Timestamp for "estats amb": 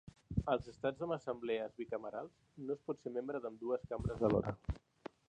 0.71-1.15